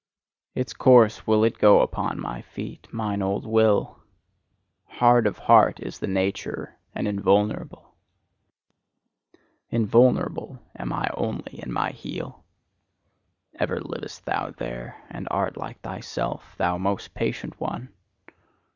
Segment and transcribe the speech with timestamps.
[0.55, 3.99] Its course will it go upon my feet, mine old Will;
[4.93, 7.93] hard of heart is its nature and invulnerable.
[9.69, 12.43] Invulnerable am I only in my heel.
[13.59, 17.89] Ever livest thou there, and art like thyself, thou most patient one!